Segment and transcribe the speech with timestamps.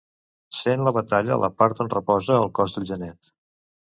[0.59, 3.35] Sent la batalla la part on reposa el cos del genet.